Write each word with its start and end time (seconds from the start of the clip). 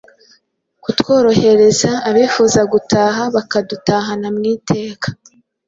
kutworohereza 0.83 1.91
abifuza 2.09 2.61
gutaha, 2.71 3.23
bakadutahana 3.35 4.27
mu 4.35 4.41
iteka. 4.55 5.07